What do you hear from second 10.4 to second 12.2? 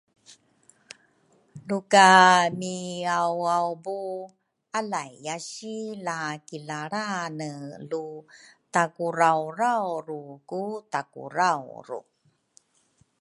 ku takurauru